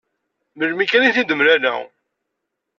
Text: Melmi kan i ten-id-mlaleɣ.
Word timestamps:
Melmi 0.57 0.85
kan 0.87 1.05
i 1.07 1.09
ten-id-mlaleɣ. 1.15 1.79